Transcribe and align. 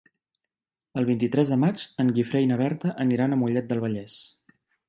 El 1.01 1.05
vint-i-tres 1.09 1.51
de 1.55 1.59
maig 1.65 1.85
en 2.05 2.11
Guifré 2.17 2.43
i 2.47 2.51
na 2.53 2.59
Berta 2.65 2.97
aniran 3.07 3.37
a 3.37 3.41
Mollet 3.43 3.73
del 3.75 3.87
Vallès. 3.89 4.21